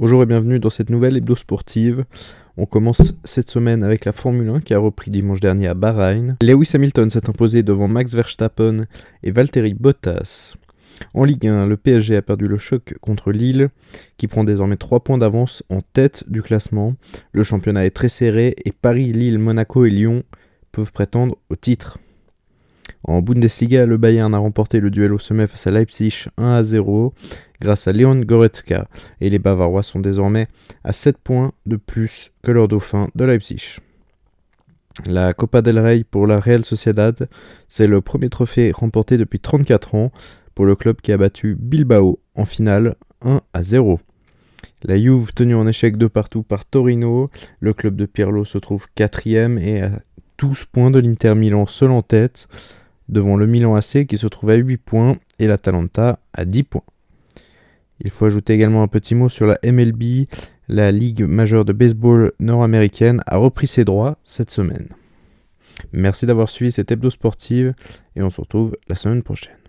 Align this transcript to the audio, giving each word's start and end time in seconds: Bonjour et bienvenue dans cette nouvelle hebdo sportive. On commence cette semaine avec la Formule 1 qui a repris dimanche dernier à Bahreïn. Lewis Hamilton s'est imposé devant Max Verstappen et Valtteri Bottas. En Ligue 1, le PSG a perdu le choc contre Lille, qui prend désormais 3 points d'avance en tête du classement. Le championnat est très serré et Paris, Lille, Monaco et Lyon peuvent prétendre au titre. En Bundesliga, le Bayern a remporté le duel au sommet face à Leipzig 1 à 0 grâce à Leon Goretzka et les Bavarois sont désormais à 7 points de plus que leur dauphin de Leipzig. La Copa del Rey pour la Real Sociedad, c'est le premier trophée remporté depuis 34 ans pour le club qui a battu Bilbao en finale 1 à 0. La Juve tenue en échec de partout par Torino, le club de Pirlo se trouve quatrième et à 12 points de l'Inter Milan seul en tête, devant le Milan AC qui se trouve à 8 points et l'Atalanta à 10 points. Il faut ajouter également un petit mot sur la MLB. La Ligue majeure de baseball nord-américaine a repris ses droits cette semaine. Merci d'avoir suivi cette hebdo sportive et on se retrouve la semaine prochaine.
Bonjour 0.00 0.22
et 0.22 0.26
bienvenue 0.26 0.58
dans 0.58 0.70
cette 0.70 0.88
nouvelle 0.88 1.18
hebdo 1.18 1.36
sportive. 1.36 2.06
On 2.56 2.64
commence 2.64 3.12
cette 3.22 3.50
semaine 3.50 3.84
avec 3.84 4.06
la 4.06 4.14
Formule 4.14 4.48
1 4.48 4.60
qui 4.60 4.72
a 4.72 4.78
repris 4.78 5.10
dimanche 5.10 5.40
dernier 5.40 5.66
à 5.66 5.74
Bahreïn. 5.74 6.38
Lewis 6.40 6.70
Hamilton 6.72 7.10
s'est 7.10 7.28
imposé 7.28 7.62
devant 7.62 7.86
Max 7.86 8.14
Verstappen 8.14 8.86
et 9.22 9.30
Valtteri 9.30 9.74
Bottas. 9.74 10.54
En 11.12 11.24
Ligue 11.24 11.46
1, 11.46 11.66
le 11.66 11.76
PSG 11.76 12.16
a 12.16 12.22
perdu 12.22 12.48
le 12.48 12.56
choc 12.56 12.94
contre 13.02 13.30
Lille, 13.30 13.68
qui 14.16 14.26
prend 14.26 14.42
désormais 14.42 14.78
3 14.78 15.00
points 15.00 15.18
d'avance 15.18 15.62
en 15.68 15.82
tête 15.82 16.24
du 16.28 16.40
classement. 16.40 16.94
Le 17.32 17.42
championnat 17.42 17.84
est 17.84 17.90
très 17.90 18.08
serré 18.08 18.56
et 18.64 18.72
Paris, 18.72 19.12
Lille, 19.12 19.38
Monaco 19.38 19.84
et 19.84 19.90
Lyon 19.90 20.22
peuvent 20.72 20.92
prétendre 20.92 21.36
au 21.50 21.56
titre. 21.56 21.98
En 23.04 23.20
Bundesliga, 23.20 23.84
le 23.84 23.98
Bayern 23.98 24.34
a 24.34 24.38
remporté 24.38 24.80
le 24.80 24.90
duel 24.90 25.12
au 25.12 25.18
sommet 25.18 25.46
face 25.46 25.66
à 25.66 25.70
Leipzig 25.70 26.24
1 26.38 26.54
à 26.54 26.62
0 26.62 27.12
grâce 27.60 27.88
à 27.88 27.92
Leon 27.92 28.20
Goretzka 28.20 28.88
et 29.20 29.30
les 29.30 29.38
Bavarois 29.38 29.82
sont 29.82 30.00
désormais 30.00 30.48
à 30.84 30.92
7 30.92 31.18
points 31.18 31.52
de 31.66 31.76
plus 31.76 32.32
que 32.42 32.50
leur 32.50 32.68
dauphin 32.68 33.08
de 33.14 33.24
Leipzig. 33.24 33.78
La 35.06 35.32
Copa 35.34 35.62
del 35.62 35.78
Rey 35.78 36.04
pour 36.10 36.26
la 36.26 36.40
Real 36.40 36.64
Sociedad, 36.64 37.28
c'est 37.68 37.86
le 37.86 38.00
premier 38.00 38.28
trophée 38.28 38.72
remporté 38.72 39.16
depuis 39.16 39.38
34 39.38 39.94
ans 39.94 40.12
pour 40.54 40.66
le 40.66 40.74
club 40.74 41.00
qui 41.00 41.12
a 41.12 41.16
battu 41.16 41.56
Bilbao 41.58 42.20
en 42.34 42.44
finale 42.44 42.96
1 43.22 43.40
à 43.52 43.62
0. 43.62 44.00
La 44.82 44.98
Juve 44.98 45.32
tenue 45.32 45.54
en 45.54 45.66
échec 45.66 45.96
de 45.96 46.06
partout 46.06 46.42
par 46.42 46.64
Torino, 46.64 47.30
le 47.60 47.72
club 47.72 47.96
de 47.96 48.06
Pirlo 48.06 48.44
se 48.44 48.58
trouve 48.58 48.86
quatrième 48.94 49.58
et 49.58 49.82
à 49.82 49.90
12 50.38 50.64
points 50.64 50.90
de 50.90 50.98
l'Inter 50.98 51.34
Milan 51.34 51.66
seul 51.66 51.90
en 51.90 52.02
tête, 52.02 52.48
devant 53.08 53.36
le 53.36 53.46
Milan 53.46 53.74
AC 53.74 54.06
qui 54.06 54.18
se 54.18 54.26
trouve 54.26 54.50
à 54.50 54.54
8 54.54 54.76
points 54.78 55.16
et 55.38 55.46
l'Atalanta 55.46 56.18
à 56.32 56.44
10 56.44 56.62
points. 56.64 56.82
Il 58.00 58.10
faut 58.10 58.24
ajouter 58.24 58.54
également 58.54 58.82
un 58.82 58.88
petit 58.88 59.14
mot 59.14 59.28
sur 59.28 59.46
la 59.46 59.58
MLB. 59.64 60.26
La 60.68 60.92
Ligue 60.92 61.22
majeure 61.22 61.64
de 61.64 61.72
baseball 61.72 62.32
nord-américaine 62.38 63.22
a 63.26 63.36
repris 63.36 63.66
ses 63.66 63.84
droits 63.84 64.18
cette 64.24 64.50
semaine. 64.50 64.88
Merci 65.92 66.26
d'avoir 66.26 66.48
suivi 66.48 66.70
cette 66.70 66.90
hebdo 66.92 67.10
sportive 67.10 67.74
et 68.16 68.22
on 68.22 68.30
se 68.30 68.40
retrouve 68.40 68.76
la 68.88 68.94
semaine 68.94 69.22
prochaine. 69.22 69.59